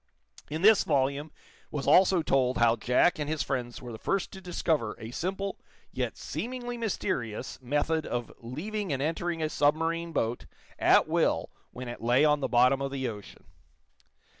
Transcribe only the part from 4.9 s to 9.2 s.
a simple, yet seemingly mysterious, method of leaving and